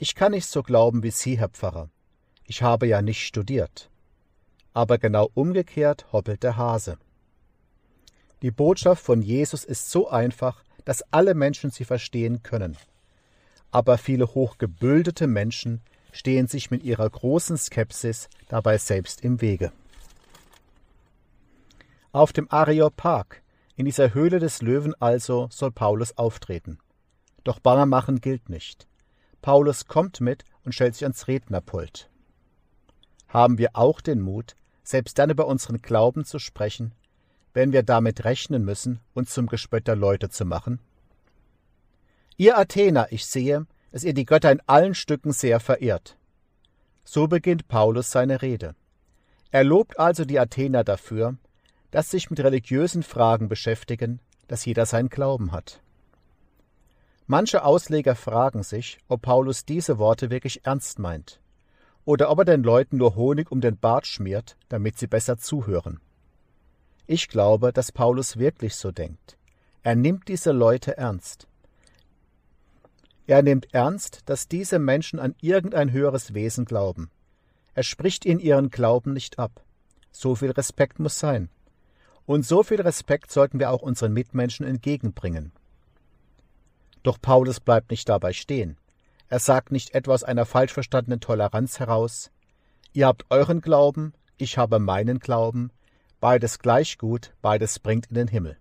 Ich 0.00 0.16
kann 0.16 0.32
nicht 0.32 0.46
so 0.46 0.64
glauben 0.64 1.04
wie 1.04 1.12
Sie, 1.12 1.38
Herr 1.38 1.50
Pfarrer. 1.50 1.88
Ich 2.44 2.60
habe 2.60 2.88
ja 2.88 3.00
nicht 3.00 3.24
studiert. 3.24 3.90
Aber 4.74 4.98
genau 4.98 5.30
umgekehrt 5.34 6.10
hoppelt 6.10 6.42
der 6.42 6.56
Hase. 6.56 6.98
Die 8.42 8.50
Botschaft 8.50 9.04
von 9.04 9.22
Jesus 9.22 9.62
ist 9.62 9.88
so 9.88 10.08
einfach, 10.08 10.64
dass 10.84 11.04
alle 11.12 11.34
Menschen 11.34 11.70
sie 11.70 11.84
verstehen 11.84 12.42
können. 12.42 12.76
Aber 13.70 13.98
viele 13.98 14.34
hochgebildete 14.34 15.28
Menschen 15.28 15.80
stehen 16.10 16.48
sich 16.48 16.72
mit 16.72 16.82
ihrer 16.82 17.08
großen 17.08 17.56
Skepsis 17.56 18.28
dabei 18.48 18.78
selbst 18.78 19.20
im 19.20 19.40
Wege. 19.40 19.70
Auf 22.10 22.32
dem 22.32 22.50
Areopag, 22.50 23.42
in 23.76 23.84
dieser 23.84 24.12
Höhle 24.12 24.40
des 24.40 24.60
Löwen 24.60 24.92
also, 24.98 25.46
soll 25.52 25.70
Paulus 25.70 26.18
auftreten. 26.18 26.80
Doch 27.46 27.60
Bange 27.60 27.86
machen 27.86 28.20
gilt 28.20 28.48
nicht. 28.48 28.88
Paulus 29.40 29.86
kommt 29.86 30.20
mit 30.20 30.42
und 30.64 30.74
stellt 30.74 30.94
sich 30.94 31.04
ans 31.04 31.28
Rednerpult. 31.28 32.10
Haben 33.28 33.56
wir 33.56 33.70
auch 33.74 34.00
den 34.00 34.20
Mut, 34.20 34.56
selbst 34.82 35.16
dann 35.16 35.30
über 35.30 35.46
unseren 35.46 35.80
Glauben 35.80 36.24
zu 36.24 36.40
sprechen, 36.40 36.90
wenn 37.54 37.70
wir 37.70 37.84
damit 37.84 38.24
rechnen 38.24 38.64
müssen, 38.64 38.98
uns 39.14 39.32
zum 39.32 39.46
Gespött 39.46 39.86
der 39.86 39.94
Leute 39.94 40.28
zu 40.28 40.44
machen? 40.44 40.80
Ihr 42.36 42.58
Athener, 42.58 43.12
ich 43.12 43.24
sehe, 43.26 43.68
dass 43.92 44.02
ihr 44.02 44.12
die 44.12 44.24
Götter 44.24 44.50
in 44.50 44.60
allen 44.66 44.96
Stücken 44.96 45.30
sehr 45.30 45.60
verehrt. 45.60 46.16
So 47.04 47.28
beginnt 47.28 47.68
Paulus 47.68 48.10
seine 48.10 48.42
Rede. 48.42 48.74
Er 49.52 49.62
lobt 49.62 50.00
also 50.00 50.24
die 50.24 50.40
Athener 50.40 50.82
dafür, 50.82 51.36
dass 51.92 52.10
sich 52.10 52.28
mit 52.28 52.40
religiösen 52.40 53.04
Fragen 53.04 53.48
beschäftigen, 53.48 54.18
dass 54.48 54.64
jeder 54.64 54.84
sein 54.84 55.10
Glauben 55.10 55.52
hat. 55.52 55.80
Manche 57.28 57.64
Ausleger 57.64 58.14
fragen 58.14 58.62
sich, 58.62 58.98
ob 59.08 59.22
Paulus 59.22 59.64
diese 59.64 59.98
Worte 59.98 60.30
wirklich 60.30 60.64
ernst 60.64 61.00
meint, 61.00 61.40
oder 62.04 62.30
ob 62.30 62.38
er 62.38 62.44
den 62.44 62.62
Leuten 62.62 62.98
nur 62.98 63.16
Honig 63.16 63.50
um 63.50 63.60
den 63.60 63.78
Bart 63.78 64.06
schmiert, 64.06 64.56
damit 64.68 64.96
sie 64.96 65.08
besser 65.08 65.36
zuhören. 65.36 65.98
Ich 67.08 67.26
glaube, 67.26 67.72
dass 67.72 67.90
Paulus 67.90 68.36
wirklich 68.36 68.76
so 68.76 68.92
denkt. 68.92 69.36
Er 69.82 69.96
nimmt 69.96 70.28
diese 70.28 70.52
Leute 70.52 70.96
ernst. 70.96 71.48
Er 73.26 73.42
nimmt 73.42 73.74
ernst, 73.74 74.20
dass 74.26 74.46
diese 74.46 74.78
Menschen 74.78 75.18
an 75.18 75.34
irgendein 75.40 75.90
höheres 75.90 76.32
Wesen 76.32 76.64
glauben. 76.64 77.10
Er 77.74 77.82
spricht 77.82 78.24
ihnen 78.24 78.38
ihren 78.38 78.70
Glauben 78.70 79.12
nicht 79.12 79.40
ab. 79.40 79.64
So 80.12 80.36
viel 80.36 80.52
Respekt 80.52 81.00
muss 81.00 81.18
sein. 81.18 81.48
Und 82.24 82.46
so 82.46 82.62
viel 82.62 82.80
Respekt 82.80 83.32
sollten 83.32 83.58
wir 83.58 83.70
auch 83.70 83.82
unseren 83.82 84.12
Mitmenschen 84.12 84.64
entgegenbringen. 84.64 85.50
Doch 87.06 87.22
Paulus 87.22 87.60
bleibt 87.60 87.92
nicht 87.92 88.08
dabei 88.08 88.32
stehen. 88.32 88.78
Er 89.28 89.38
sagt 89.38 89.70
nicht 89.70 89.94
etwa 89.94 90.12
aus 90.12 90.24
einer 90.24 90.44
falsch 90.44 90.72
verstandenen 90.72 91.20
Toleranz 91.20 91.78
heraus, 91.78 92.32
ihr 92.94 93.06
habt 93.06 93.26
euren 93.30 93.60
Glauben, 93.60 94.12
ich 94.38 94.58
habe 94.58 94.80
meinen 94.80 95.20
Glauben, 95.20 95.70
beides 96.18 96.58
gleich 96.58 96.98
gut, 96.98 97.32
beides 97.42 97.78
bringt 97.78 98.06
in 98.06 98.16
den 98.16 98.26
Himmel. 98.26 98.56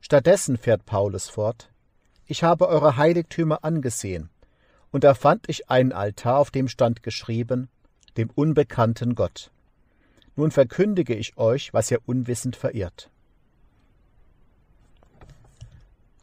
Stattdessen 0.00 0.56
fährt 0.56 0.86
Paulus 0.86 1.28
fort, 1.28 1.68
ich 2.26 2.44
habe 2.44 2.68
eure 2.68 2.96
Heiligtümer 2.96 3.64
angesehen, 3.64 4.30
und 4.92 5.02
da 5.02 5.14
fand 5.14 5.48
ich 5.48 5.68
einen 5.68 5.92
Altar, 5.92 6.38
auf 6.38 6.52
dem 6.52 6.68
stand 6.68 7.02
geschrieben, 7.02 7.68
dem 8.16 8.30
unbekannten 8.30 9.16
Gott. 9.16 9.50
Nun 10.36 10.52
verkündige 10.52 11.16
ich 11.16 11.36
euch, 11.38 11.74
was 11.74 11.90
ihr 11.90 11.98
unwissend 12.06 12.54
verirrt. 12.54 13.10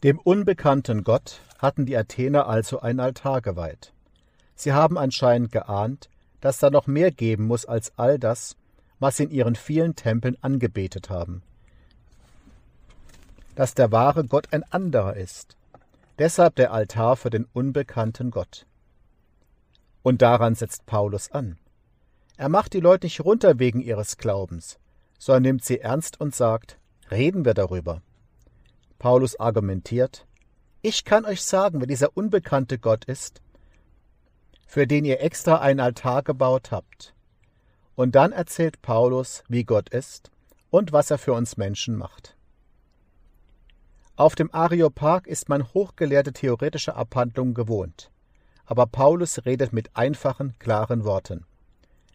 Dem 0.03 0.17
unbekannten 0.17 1.03
Gott 1.03 1.41
hatten 1.59 1.85
die 1.85 1.95
Athener 1.95 2.47
also 2.47 2.79
ein 2.79 2.99
Altar 2.99 3.41
geweiht. 3.41 3.93
Sie 4.55 4.73
haben 4.73 4.97
anscheinend 4.97 5.51
geahnt, 5.51 6.09
dass 6.39 6.57
da 6.57 6.71
noch 6.71 6.87
mehr 6.87 7.11
geben 7.11 7.45
muss 7.45 7.67
als 7.67 7.93
all 7.97 8.17
das, 8.17 8.55
was 8.99 9.17
sie 9.17 9.25
in 9.25 9.31
ihren 9.31 9.55
vielen 9.55 9.95
Tempeln 9.95 10.37
angebetet 10.41 11.11
haben. 11.11 11.43
Dass 13.55 13.75
der 13.75 13.91
wahre 13.91 14.23
Gott 14.23 14.47
ein 14.51 14.63
anderer 14.63 15.15
ist. 15.15 15.55
Deshalb 16.17 16.55
der 16.55 16.73
Altar 16.73 17.15
für 17.15 17.29
den 17.29 17.45
unbekannten 17.53 18.31
Gott. 18.31 18.65
Und 20.01 20.23
daran 20.23 20.55
setzt 20.55 20.87
Paulus 20.87 21.31
an. 21.31 21.59
Er 22.37 22.49
macht 22.49 22.73
die 22.73 22.79
Leute 22.79 23.05
nicht 23.05 23.23
runter 23.23 23.59
wegen 23.59 23.81
ihres 23.81 24.17
Glaubens, 24.17 24.79
sondern 25.19 25.43
nimmt 25.43 25.63
sie 25.63 25.79
ernst 25.79 26.19
und 26.19 26.33
sagt, 26.33 26.79
reden 27.11 27.45
wir 27.45 27.53
darüber. 27.53 28.01
Paulus 29.01 29.35
argumentiert, 29.39 30.27
ich 30.83 31.05
kann 31.05 31.25
euch 31.25 31.41
sagen, 31.41 31.79
wer 31.79 31.87
dieser 31.87 32.15
unbekannte 32.15 32.77
Gott 32.77 33.03
ist, 33.05 33.41
für 34.67 34.85
den 34.85 35.05
ihr 35.05 35.21
extra 35.21 35.57
einen 35.57 35.79
Altar 35.79 36.21
gebaut 36.21 36.69
habt. 36.69 37.15
Und 37.95 38.13
dann 38.13 38.31
erzählt 38.31 38.83
Paulus, 38.83 39.43
wie 39.47 39.63
Gott 39.63 39.89
ist 39.89 40.29
und 40.69 40.91
was 40.91 41.09
er 41.09 41.17
für 41.17 41.33
uns 41.33 41.57
Menschen 41.57 41.97
macht. 41.97 42.37
Auf 44.17 44.35
dem 44.35 44.53
Areopag 44.53 45.25
ist 45.25 45.49
man 45.49 45.73
hochgelehrte 45.73 46.31
theoretische 46.31 46.93
Abhandlungen 46.93 47.55
gewohnt, 47.55 48.11
aber 48.67 48.85
Paulus 48.85 49.47
redet 49.47 49.73
mit 49.73 49.95
einfachen, 49.95 50.53
klaren 50.59 51.05
Worten. 51.05 51.47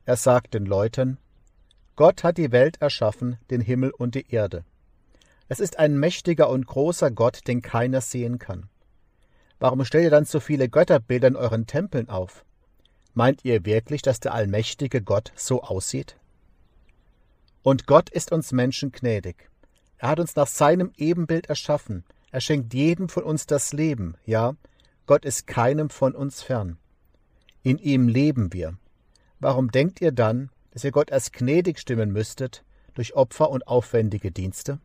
Er 0.04 0.14
sagt 0.14 0.54
den 0.54 0.66
Leuten, 0.66 1.18
Gott 1.96 2.22
hat 2.22 2.38
die 2.38 2.52
Welt 2.52 2.80
erschaffen, 2.80 3.38
den 3.50 3.60
Himmel 3.60 3.90
und 3.90 4.14
die 4.14 4.30
Erde. 4.30 4.64
Es 5.48 5.60
ist 5.60 5.78
ein 5.78 5.96
mächtiger 5.98 6.48
und 6.50 6.66
großer 6.66 7.10
Gott, 7.10 7.46
den 7.46 7.62
keiner 7.62 8.00
sehen 8.00 8.38
kann. 8.38 8.68
Warum 9.58 9.84
stellt 9.84 10.04
ihr 10.04 10.10
dann 10.10 10.24
so 10.24 10.40
viele 10.40 10.68
Götterbilder 10.68 11.28
in 11.28 11.36
euren 11.36 11.66
Tempeln 11.66 12.08
auf? 12.08 12.44
Meint 13.14 13.44
ihr 13.44 13.64
wirklich, 13.64 14.02
dass 14.02 14.20
der 14.20 14.34
allmächtige 14.34 15.00
Gott 15.02 15.32
so 15.36 15.62
aussieht? 15.62 16.16
Und 17.62 17.86
Gott 17.86 18.10
ist 18.10 18.32
uns 18.32 18.52
Menschen 18.52 18.92
gnädig. 18.92 19.48
Er 19.98 20.10
hat 20.10 20.20
uns 20.20 20.36
nach 20.36 20.46
seinem 20.46 20.92
Ebenbild 20.96 21.46
erschaffen. 21.46 22.04
Er 22.30 22.40
schenkt 22.40 22.74
jedem 22.74 23.08
von 23.08 23.22
uns 23.22 23.46
das 23.46 23.72
Leben, 23.72 24.16
ja, 24.26 24.54
Gott 25.06 25.24
ist 25.24 25.46
keinem 25.46 25.88
von 25.88 26.14
uns 26.14 26.42
fern. 26.42 26.78
In 27.62 27.78
ihm 27.78 28.08
leben 28.08 28.52
wir. 28.52 28.76
Warum 29.40 29.70
denkt 29.70 30.00
ihr 30.00 30.12
dann, 30.12 30.50
dass 30.72 30.84
ihr 30.84 30.90
Gott 30.90 31.12
als 31.12 31.32
gnädig 31.32 31.78
stimmen 31.78 32.12
müsstet 32.12 32.64
durch 32.94 33.14
Opfer 33.14 33.50
und 33.50 33.66
aufwendige 33.66 34.32
Dienste? 34.32 34.80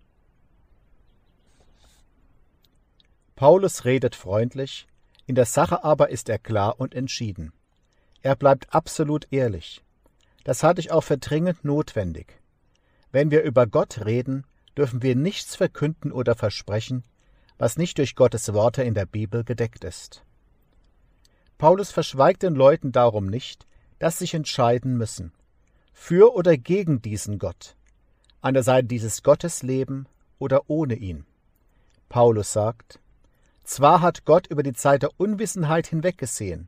Paulus 3.42 3.86
redet 3.86 4.14
freundlich, 4.14 4.88
in 5.26 5.34
der 5.34 5.48
Sache 5.48 5.84
aber 5.84 6.10
ist 6.10 6.30
er 6.30 6.38
klar 6.38 6.80
und 6.80 6.94
entschieden. 6.94 7.54
Er 8.22 8.36
bleibt 8.36 8.72
absolut 8.72 9.28
ehrlich. 9.32 9.84
Das 10.44 10.62
halte 10.62 10.80
ich 10.80 10.92
auch 10.92 11.02
für 11.02 11.18
dringend 11.18 11.66
notwendig. 11.66 12.40
Wenn 13.12 13.32
wir 13.32 13.42
über 13.42 13.66
Gott 13.66 14.06
reden, 14.06 14.46
dürfen 14.78 15.02
wir 15.02 15.16
nichts 15.16 15.56
verkünden 15.56 16.12
oder 16.12 16.36
versprechen, 16.36 17.04
was 17.58 17.78
nicht 17.78 17.98
durch 17.98 18.14
Gottes 18.14 18.54
Worte 18.54 18.84
in 18.84 18.94
der 18.94 19.08
Bibel 19.08 19.44
gedeckt 19.44 19.86
ist. 19.86 20.24
Paulus 21.58 21.90
verschweigt 21.90 22.44
den 22.44 22.54
Leuten 22.54 22.92
darum 22.92 23.26
nicht, 23.26 23.66
dass 23.98 24.20
sie 24.20 24.26
sich 24.26 24.36
entscheiden 24.36 24.98
müssen, 24.98 25.34
für 25.94 26.36
oder 26.36 26.58
gegen 26.58 27.02
diesen 27.02 27.40
Gott, 27.40 27.76
an 28.40 28.54
der 28.54 28.62
Seite 28.62 28.90
dieses 28.90 29.24
Gottes 29.24 29.64
leben 29.64 30.06
oder 30.38 30.70
ohne 30.70 30.94
ihn. 30.94 31.26
Paulus 32.08 32.54
sagt, 32.54 33.01
zwar 33.72 34.02
hat 34.02 34.26
Gott 34.26 34.48
über 34.48 34.64
die 34.64 34.74
Zeit 34.74 35.02
der 35.02 35.12
Unwissenheit 35.18 35.88
hinweggesehen, 35.88 36.68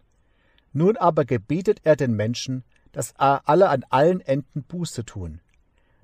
nun 0.71 0.95
aber 0.95 1.25
gebietet 1.25 1.81
er 1.83 1.97
den 1.97 2.13
Menschen, 2.13 2.63
dass 2.93 3.13
alle 3.17 3.67
an 3.67 3.83
allen 3.89 4.21
Enden 4.21 4.63
Buße 4.63 5.03
tun. 5.03 5.41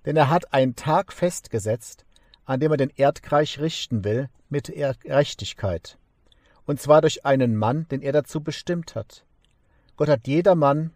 Denn 0.05 0.17
er 0.17 0.29
hat 0.29 0.53
einen 0.53 0.75
Tag 0.75 1.13
festgesetzt, 1.13 2.05
an 2.43 2.59
dem 2.59 2.71
er 2.71 2.77
den 2.77 2.89
Erdkreis 2.89 3.59
richten 3.59 4.03
will 4.03 4.29
mit 4.49 4.65
Gerechtigkeit. 4.65 5.97
Und 6.65 6.81
zwar 6.81 7.01
durch 7.01 7.25
einen 7.25 7.55
Mann, 7.55 7.88
den 7.88 8.01
er 8.01 8.12
dazu 8.12 8.41
bestimmt 8.41 8.95
hat. 8.95 9.23
Gott 9.95 10.09
hat 10.09 10.27
jedermann 10.27 10.91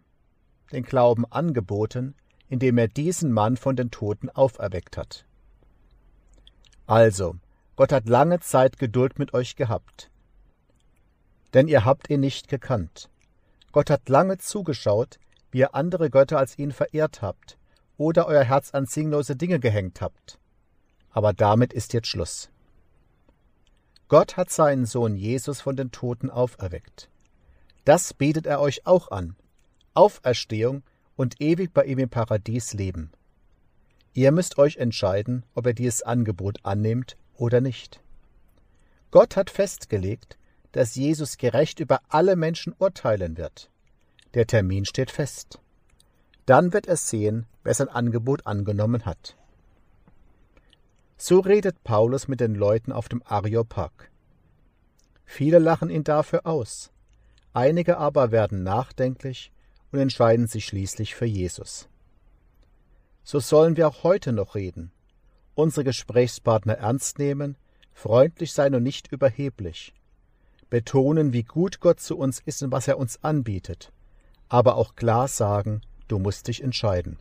den 0.70 0.84
Glauben 0.84 1.24
angeboten, 1.30 2.14
indem 2.48 2.76
er 2.76 2.88
diesen 2.88 3.32
Mann 3.32 3.56
von 3.56 3.74
den 3.74 3.90
Toten 3.90 4.28
auferweckt 4.28 4.96
hat. 4.96 5.24
Also, 6.86 7.36
Gott 7.76 7.92
hat 7.92 8.08
lange 8.08 8.40
Zeit 8.40 8.78
Geduld 8.78 9.18
mit 9.18 9.34
euch 9.34 9.56
gehabt. 9.56 10.10
Denn 11.54 11.68
ihr 11.68 11.84
habt 11.84 12.08
ihn 12.08 12.20
nicht 12.20 12.48
gekannt. 12.48 13.10
Gott 13.72 13.90
hat 13.90 14.08
lange 14.08 14.38
zugeschaut, 14.38 15.18
wie 15.50 15.58
ihr 15.58 15.74
andere 15.74 16.10
Götter 16.10 16.38
als 16.38 16.58
ihn 16.58 16.72
verehrt 16.72 17.22
habt 17.22 17.58
oder 17.96 18.26
euer 18.26 18.44
Herz 18.44 18.72
an 18.74 18.86
singlose 18.86 19.36
Dinge 19.36 19.58
gehängt 19.58 20.00
habt. 20.00 20.38
Aber 21.10 21.32
damit 21.32 21.72
ist 21.72 21.92
jetzt 21.92 22.08
Schluss. 22.08 22.50
Gott 24.08 24.36
hat 24.36 24.50
seinen 24.50 24.86
Sohn 24.86 25.16
Jesus 25.16 25.60
von 25.60 25.76
den 25.76 25.90
Toten 25.90 26.30
auferweckt. 26.30 27.08
Das 27.84 28.14
bietet 28.14 28.46
er 28.46 28.60
euch 28.60 28.86
auch 28.86 29.10
an. 29.10 29.36
Auferstehung 29.94 30.82
und 31.16 31.40
ewig 31.40 31.72
bei 31.72 31.84
ihm 31.84 31.98
im 31.98 32.08
Paradies 32.08 32.72
leben. 32.72 33.10
Ihr 34.12 34.30
müsst 34.30 34.58
euch 34.58 34.76
entscheiden, 34.76 35.44
ob 35.54 35.66
ihr 35.66 35.74
dieses 35.74 36.02
Angebot 36.02 36.58
annehmt 36.62 37.16
oder 37.36 37.60
nicht. 37.60 38.00
Gott 39.10 39.36
hat 39.36 39.50
festgelegt, 39.50 40.38
dass 40.72 40.96
Jesus 40.96 41.36
gerecht 41.38 41.78
über 41.80 42.00
alle 42.08 42.34
Menschen 42.36 42.74
urteilen 42.78 43.36
wird. 43.36 43.70
Der 44.34 44.46
Termin 44.46 44.84
steht 44.84 45.10
fest. 45.10 45.60
Dann 46.46 46.72
wird 46.72 46.86
er 46.86 46.96
sehen, 46.96 47.46
wer 47.62 47.74
sein 47.74 47.88
Angebot 47.88 48.46
angenommen 48.46 49.06
hat. 49.06 49.36
So 51.16 51.38
redet 51.38 51.84
Paulus 51.84 52.26
mit 52.28 52.40
den 52.40 52.54
Leuten 52.54 52.92
auf 52.92 53.08
dem 53.08 53.22
Areopag. 53.24 54.10
Viele 55.24 55.58
lachen 55.58 55.90
ihn 55.90 56.04
dafür 56.04 56.44
aus, 56.44 56.90
einige 57.52 57.96
aber 57.96 58.30
werden 58.30 58.62
nachdenklich 58.62 59.52
und 59.92 60.00
entscheiden 60.00 60.48
sich 60.48 60.66
schließlich 60.66 61.14
für 61.14 61.24
Jesus. 61.24 61.88
So 63.22 63.40
sollen 63.40 63.76
wir 63.76 63.88
auch 63.88 64.02
heute 64.02 64.32
noch 64.32 64.54
reden, 64.54 64.90
unsere 65.54 65.84
Gesprächspartner 65.84 66.74
ernst 66.74 67.18
nehmen, 67.18 67.56
freundlich 67.92 68.52
sein 68.52 68.74
und 68.74 68.82
nicht 68.82 69.12
überheblich, 69.12 69.94
betonen, 70.70 71.32
wie 71.32 71.44
gut 71.44 71.80
Gott 71.80 72.00
zu 72.00 72.18
uns 72.18 72.40
ist 72.40 72.62
und 72.62 72.72
was 72.72 72.88
er 72.88 72.98
uns 72.98 73.22
anbietet, 73.22 73.92
aber 74.48 74.76
auch 74.76 74.96
klar 74.96 75.28
sagen, 75.28 75.80
du 76.08 76.18
musst 76.18 76.48
dich 76.48 76.62
entscheiden. 76.62 77.18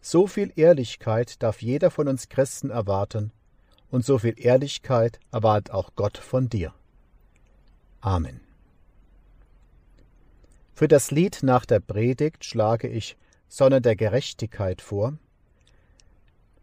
So 0.00 0.26
viel 0.26 0.52
Ehrlichkeit 0.56 1.42
darf 1.42 1.62
jeder 1.62 1.90
von 1.90 2.08
uns 2.08 2.28
Christen 2.28 2.70
erwarten, 2.70 3.32
und 3.90 4.04
so 4.06 4.18
viel 4.18 4.34
Ehrlichkeit 4.38 5.20
erwartet 5.30 5.72
auch 5.72 5.90
Gott 5.94 6.16
von 6.16 6.48
dir. 6.48 6.72
Amen. 8.00 8.40
Für 10.74 10.88
das 10.88 11.10
Lied 11.10 11.40
nach 11.42 11.66
der 11.66 11.80
Predigt 11.80 12.44
schlage 12.44 12.88
ich 12.88 13.16
Sonne 13.48 13.82
der 13.82 13.94
Gerechtigkeit 13.94 14.80
vor, 14.80 15.18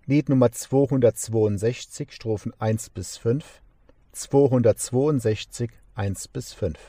Lied 0.10 0.28
Nummer 0.28 0.52
262, 0.52 2.12
Strophen 2.12 2.52
1 2.58 2.90
bis 2.90 3.18
5, 3.18 3.62
262, 4.12 5.70
1 5.94 6.28
bis 6.30 6.52
5. 6.52 6.80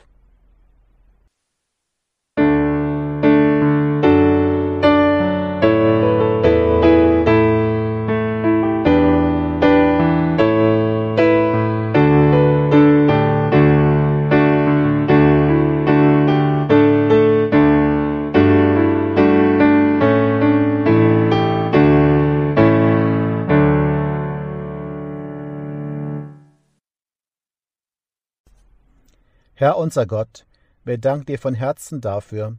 Herr 29.61 29.77
unser 29.77 30.07
Gott, 30.07 30.47
wir 30.85 30.97
danken 30.97 31.27
dir 31.27 31.37
von 31.37 31.53
Herzen 31.53 32.01
dafür, 32.01 32.57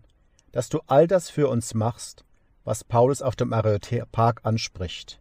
dass 0.52 0.68
du 0.68 0.78
all 0.86 1.08
das 1.08 1.30
für 1.30 1.48
uns 1.48 1.74
machst, 1.74 2.24
was 2.62 2.84
Paulus 2.84 3.22
auf 3.22 3.34
dem 3.34 3.52
Areopag 3.52 4.34
anspricht. 4.44 5.20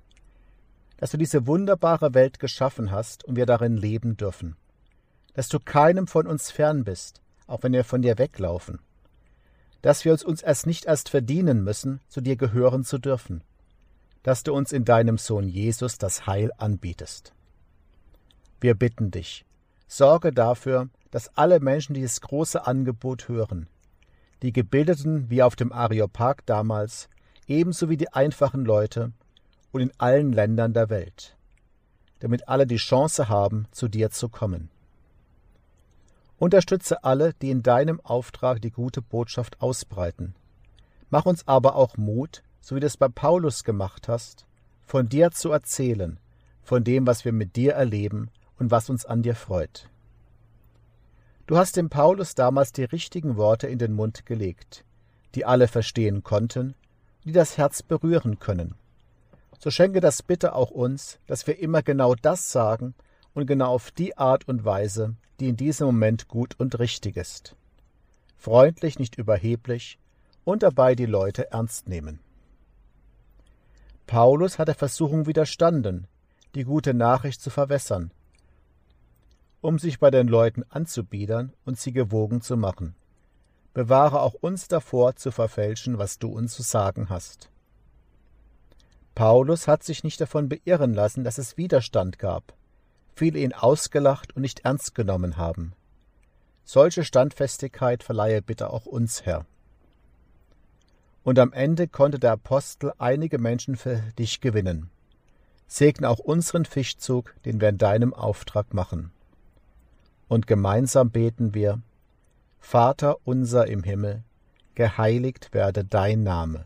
Dass 0.97 1.09
du 1.09 1.17
diese 1.17 1.47
wunderbare 1.47 2.13
Welt 2.13 2.37
geschaffen 2.37 2.91
hast 2.91 3.23
und 3.25 3.35
wir 3.35 3.47
darin 3.47 3.77
leben 3.77 4.15
dürfen. 4.15 4.57
Dass 5.33 5.49
du 5.49 5.57
keinem 5.59 6.05
von 6.05 6.27
uns 6.27 6.51
fern 6.51 6.83
bist, 6.83 7.19
auch 7.47 7.63
wenn 7.63 7.73
wir 7.73 7.83
von 7.83 8.03
dir 8.03 8.19
weglaufen. 8.19 8.79
Dass 9.81 10.05
wir 10.05 10.11
uns, 10.11 10.23
uns 10.23 10.43
erst 10.43 10.67
nicht 10.67 10.85
erst 10.85 11.09
verdienen 11.09 11.63
müssen, 11.63 11.99
zu 12.09 12.21
dir 12.21 12.35
gehören 12.35 12.83
zu 12.83 12.99
dürfen. 12.99 13.43
Dass 14.21 14.43
du 14.43 14.53
uns 14.53 14.71
in 14.71 14.85
deinem 14.85 15.17
Sohn 15.17 15.47
Jesus 15.47 15.97
das 15.97 16.27
Heil 16.27 16.51
anbietest. 16.59 17.33
Wir 18.59 18.75
bitten 18.75 19.09
dich, 19.09 19.45
sorge 19.87 20.31
dafür, 20.31 20.87
dass 21.11 21.35
alle 21.37 21.59
Menschen 21.59 21.93
dieses 21.93 22.21
große 22.21 22.65
Angebot 22.65 23.27
hören, 23.27 23.67
die 24.41 24.53
Gebildeten 24.53 25.29
wie 25.29 25.43
auf 25.43 25.55
dem 25.55 25.71
Areopag 25.71 26.37
damals, 26.45 27.09
ebenso 27.47 27.89
wie 27.89 27.97
die 27.97 28.11
einfachen 28.11 28.65
Leute 28.65 29.11
und 29.71 29.81
in 29.81 29.91
allen 29.97 30.31
Ländern 30.31 30.73
der 30.73 30.89
Welt, 30.89 31.35
damit 32.19 32.47
alle 32.47 32.65
die 32.65 32.77
Chance 32.77 33.29
haben, 33.29 33.67
zu 33.71 33.87
dir 33.87 34.09
zu 34.09 34.29
kommen. 34.29 34.69
Unterstütze 36.37 37.03
alle, 37.03 37.33
die 37.35 37.51
in 37.51 37.61
deinem 37.61 37.99
Auftrag 37.99 38.61
die 38.61 38.71
gute 38.71 39.01
Botschaft 39.01 39.61
ausbreiten. 39.61 40.33
Mach 41.11 41.25
uns 41.25 41.47
aber 41.47 41.75
auch 41.75 41.97
Mut, 41.97 42.41
so 42.61 42.75
wie 42.75 42.79
du 42.79 42.87
es 42.87 42.97
bei 42.97 43.09
Paulus 43.09 43.63
gemacht 43.63 44.07
hast, 44.07 44.47
von 44.81 45.07
dir 45.07 45.31
zu 45.31 45.51
erzählen, 45.51 46.19
von 46.63 46.83
dem, 46.83 47.05
was 47.05 47.25
wir 47.25 47.31
mit 47.31 47.55
dir 47.55 47.73
erleben 47.73 48.31
und 48.57 48.71
was 48.71 48.89
uns 48.89 49.05
an 49.05 49.21
dir 49.21 49.35
freut. 49.35 49.90
Du 51.47 51.57
hast 51.57 51.75
dem 51.75 51.89
Paulus 51.89 52.35
damals 52.35 52.71
die 52.71 52.83
richtigen 52.83 53.35
Worte 53.35 53.67
in 53.67 53.79
den 53.79 53.93
Mund 53.93 54.25
gelegt, 54.25 54.85
die 55.35 55.45
alle 55.45 55.67
verstehen 55.67 56.23
konnten, 56.23 56.75
die 57.25 57.31
das 57.31 57.57
Herz 57.57 57.83
berühren 57.83 58.39
können. 58.39 58.75
So 59.59 59.69
schenke 59.69 59.99
das 59.99 60.23
bitte 60.23 60.55
auch 60.55 60.71
uns, 60.71 61.19
dass 61.27 61.45
wir 61.47 61.59
immer 61.59 61.81
genau 61.81 62.15
das 62.15 62.51
sagen 62.51 62.95
und 63.33 63.47
genau 63.47 63.73
auf 63.73 63.91
die 63.91 64.17
Art 64.17 64.47
und 64.47 64.65
Weise, 64.65 65.15
die 65.39 65.49
in 65.49 65.57
diesem 65.57 65.87
Moment 65.87 66.27
gut 66.27 66.59
und 66.59 66.79
richtig 66.79 67.17
ist. 67.17 67.55
Freundlich, 68.37 68.97
nicht 68.97 69.17
überheblich 69.17 69.99
und 70.43 70.63
dabei 70.63 70.95
die 70.95 71.05
Leute 71.05 71.51
ernst 71.51 71.87
nehmen. 71.87 72.19
Paulus 74.07 74.57
hat 74.57 74.67
der 74.67 74.75
Versuchung 74.75 75.27
widerstanden, 75.27 76.07
die 76.55 76.63
gute 76.63 76.93
Nachricht 76.93 77.41
zu 77.41 77.49
verwässern 77.49 78.11
um 79.61 79.77
sich 79.77 79.99
bei 79.99 80.09
den 80.11 80.27
Leuten 80.27 80.63
anzubiedern 80.69 81.53
und 81.65 81.79
sie 81.79 81.93
gewogen 81.93 82.41
zu 82.41 82.57
machen. 82.57 82.95
Bewahre 83.73 84.21
auch 84.21 84.33
uns 84.33 84.67
davor, 84.67 85.15
zu 85.15 85.31
verfälschen, 85.31 85.97
was 85.97 86.19
du 86.19 86.29
uns 86.29 86.53
zu 86.53 86.63
sagen 86.63 87.09
hast. 87.09 87.49
Paulus 89.15 89.67
hat 89.67 89.83
sich 89.83 90.03
nicht 90.03 90.19
davon 90.19 90.49
beirren 90.49 90.93
lassen, 90.93 91.23
dass 91.23 91.37
es 91.37 91.57
Widerstand 91.57 92.17
gab, 92.17 92.53
viele 93.15 93.39
ihn 93.39 93.53
ausgelacht 93.53 94.35
und 94.35 94.41
nicht 94.41 94.61
ernst 94.61 94.95
genommen 94.95 95.37
haben. 95.37 95.73
Solche 96.63 97.03
Standfestigkeit 97.03 98.03
verleihe 98.03 98.41
bitte 98.41 98.71
auch 98.71 98.85
uns, 98.85 99.25
Herr. 99.25 99.45
Und 101.23 101.37
am 101.37 101.53
Ende 101.53 101.87
konnte 101.87 102.17
der 102.19 102.31
Apostel 102.31 102.93
einige 102.97 103.37
Menschen 103.37 103.75
für 103.75 104.01
dich 104.17 104.41
gewinnen. 104.41 104.89
Segne 105.67 106.09
auch 106.09 106.19
unseren 106.19 106.65
Fischzug, 106.65 107.35
den 107.45 107.61
wir 107.61 107.69
in 107.69 107.77
deinem 107.77 108.13
Auftrag 108.13 108.73
machen 108.73 109.11
und 110.31 110.47
gemeinsam 110.47 111.09
beten 111.09 111.53
wir 111.53 111.81
Vater 112.61 113.17
unser 113.25 113.67
im 113.67 113.83
Himmel, 113.83 114.23
geheiligt 114.75 115.53
werde 115.53 115.83
dein 115.83 116.23
Name, 116.23 116.63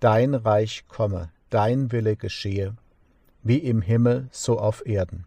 dein 0.00 0.32
Reich 0.32 0.84
komme, 0.88 1.28
dein 1.50 1.92
Wille 1.92 2.16
geschehe, 2.16 2.74
wie 3.42 3.58
im 3.58 3.82
Himmel 3.82 4.28
so 4.30 4.58
auf 4.58 4.86
Erden. 4.86 5.26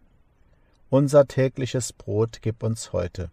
Unser 0.90 1.28
tägliches 1.28 1.94
Brot 1.94 2.40
gib 2.42 2.64
uns 2.64 2.92
heute, 2.92 3.30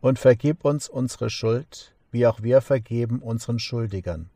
und 0.00 0.20
vergib 0.20 0.64
uns 0.64 0.88
unsere 0.88 1.28
Schuld, 1.28 1.92
wie 2.12 2.28
auch 2.28 2.40
wir 2.44 2.60
vergeben 2.60 3.18
unseren 3.18 3.58
Schuldigern, 3.58 4.30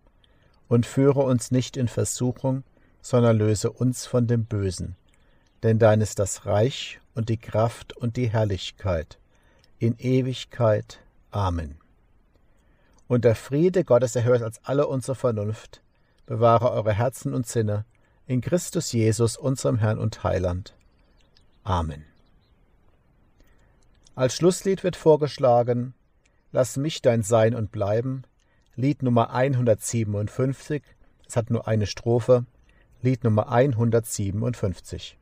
und 0.66 0.84
führe 0.84 1.20
uns 1.20 1.52
nicht 1.52 1.76
in 1.76 1.86
Versuchung, 1.86 2.64
sondern 3.00 3.38
löse 3.38 3.70
uns 3.70 4.04
von 4.04 4.26
dem 4.26 4.46
Bösen, 4.46 4.96
denn 5.62 5.78
dein 5.78 6.00
ist 6.00 6.18
das 6.18 6.44
Reich 6.44 6.98
und 7.14 7.28
die 7.28 7.36
Kraft 7.36 7.96
und 7.96 8.16
die 8.16 8.30
Herrlichkeit 8.30 9.18
in 9.78 9.96
Ewigkeit. 9.98 11.00
Amen. 11.30 11.76
Und 13.08 13.24
der 13.24 13.34
Friede 13.34 13.84
Gottes, 13.84 14.12
der 14.12 14.24
als 14.42 14.64
alle 14.64 14.86
unsere 14.86 15.14
Vernunft, 15.14 15.82
bewahre 16.26 16.70
eure 16.70 16.92
Herzen 16.92 17.34
und 17.34 17.46
Sinne 17.46 17.84
in 18.26 18.40
Christus 18.40 18.92
Jesus, 18.92 19.36
unserem 19.36 19.78
Herrn 19.78 19.98
und 19.98 20.22
Heiland. 20.22 20.74
Amen. 21.64 22.04
Als 24.14 24.34
Schlusslied 24.34 24.84
wird 24.84 24.96
vorgeschlagen 24.96 25.94
Lass 26.52 26.76
mich 26.76 27.00
dein 27.00 27.22
Sein 27.22 27.54
und 27.54 27.72
bleiben, 27.72 28.24
Lied 28.76 29.02
Nummer 29.02 29.30
157, 29.32 30.82
es 31.26 31.34
hat 31.34 31.50
nur 31.50 31.66
eine 31.66 31.86
Strophe, 31.86 32.44
Lied 33.00 33.24
Nummer 33.24 33.50
157. 33.50 35.18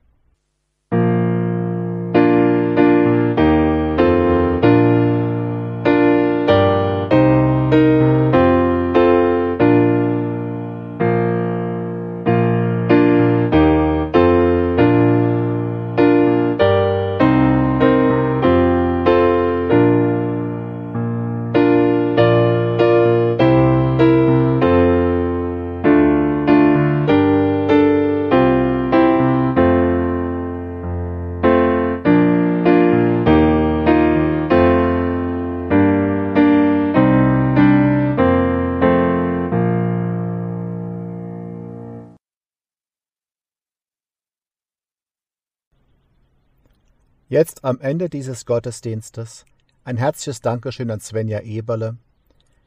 Jetzt 47.31 47.63
am 47.65 47.79
Ende 47.79 48.09
dieses 48.09 48.45
Gottesdienstes 48.45 49.45
ein 49.85 49.97
herzliches 49.97 50.41
Dankeschön 50.41 50.91
an 50.91 50.99
Svenja 50.99 51.39
Eberle, 51.43 51.97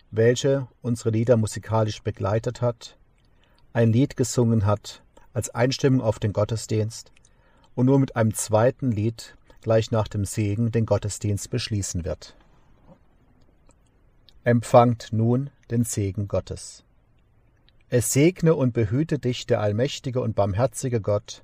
welche 0.09 0.69
unsere 0.81 1.09
Lieder 1.09 1.35
musikalisch 1.35 2.01
begleitet 2.01 2.61
hat, 2.61 2.97
ein 3.73 3.91
Lied 3.91 4.15
gesungen 4.15 4.65
hat 4.65 5.03
als 5.33 5.49
Einstimmung 5.49 5.99
auf 5.99 6.17
den 6.17 6.31
Gottesdienst 6.31 7.11
und 7.75 7.87
nur 7.87 7.99
mit 7.99 8.15
einem 8.15 8.33
zweiten 8.33 8.89
Lied 8.89 9.35
gleich 9.59 9.91
nach 9.91 10.07
dem 10.07 10.23
Segen 10.23 10.71
den 10.71 10.85
Gottesdienst 10.85 11.49
beschließen 11.49 12.05
wird. 12.05 12.37
Empfangt 14.45 15.09
nun 15.11 15.49
den 15.71 15.83
Segen 15.83 16.29
Gottes. 16.29 16.85
Es 17.89 18.13
segne 18.13 18.55
und 18.55 18.71
behüte 18.71 19.19
dich 19.19 19.45
der 19.45 19.59
allmächtige 19.59 20.21
und 20.21 20.37
barmherzige 20.37 21.01
Gott, 21.01 21.43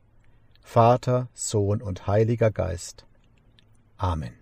Vater, 0.62 1.28
Sohn 1.34 1.82
und 1.82 2.08
Heiliger 2.08 2.50
Geist 2.50 3.06
Amen. 4.02 4.34